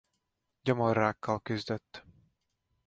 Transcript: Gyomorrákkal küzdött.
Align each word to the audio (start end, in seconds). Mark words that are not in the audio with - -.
Gyomorrákkal 0.61 1.39
küzdött. 1.41 2.05